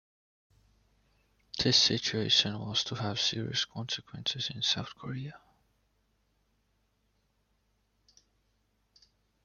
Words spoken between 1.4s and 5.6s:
This situation was to have serious consequences in South Korea.